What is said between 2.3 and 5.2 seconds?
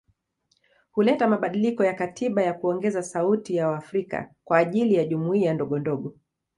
ya kuongeza sauti ya waafrika kwa ajili ya